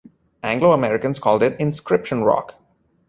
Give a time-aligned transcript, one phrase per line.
[0.41, 2.55] Anglo-Americans called it Inscription Rock.